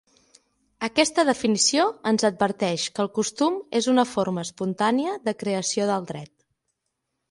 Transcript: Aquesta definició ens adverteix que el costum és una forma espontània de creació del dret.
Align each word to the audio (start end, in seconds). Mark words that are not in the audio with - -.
Aquesta 0.87 1.25
definició 1.27 1.85
ens 2.13 2.25
adverteix 2.31 2.87
que 2.97 3.05
el 3.05 3.13
costum 3.19 3.61
és 3.83 3.93
una 3.95 4.09
forma 4.17 4.49
espontània 4.49 5.17
de 5.29 5.39
creació 5.45 5.93
del 5.95 6.15
dret. 6.15 6.39